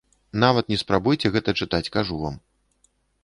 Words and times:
Нават 0.43 0.71
не 0.71 0.77
спрабуйце 0.83 1.27
гэта 1.35 1.55
чытаць, 1.65 1.87
кажу 1.99 2.15
вам. 2.25 2.35